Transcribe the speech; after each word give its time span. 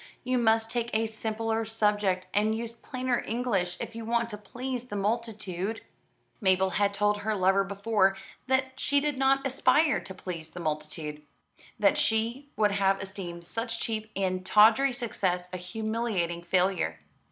You 0.23 0.39
must 0.39 0.71
take 0.71 0.89
a 0.95 1.05
simpler 1.05 1.63
subject 1.63 2.25
and 2.33 2.57
use 2.57 2.73
plainer 2.73 3.23
English 3.27 3.77
if 3.79 3.95
you 3.95 4.03
want 4.03 4.29
to 4.31 4.37
please 4.39 4.85
the 4.85 4.95
multitude." 4.95 5.81
Mabel 6.41 6.71
had 6.71 6.91
told 6.91 7.17
her 7.19 7.35
lover 7.35 7.63
before 7.63 8.17
that 8.47 8.79
she 8.79 8.99
did 8.99 9.19
not 9.19 9.45
aspire 9.45 9.99
to 9.99 10.13
please 10.15 10.49
the 10.49 10.59
multitude, 10.59 11.23
that 11.77 11.99
she 11.99 12.49
would 12.55 12.71
have 12.71 12.99
esteemed 12.99 13.45
such 13.45 13.79
cheap 13.79 14.09
and 14.15 14.43
tawdry 14.43 14.91
success 14.91 15.49
a 15.53 15.57
humiliating 15.57 16.41
failure. 16.41 16.97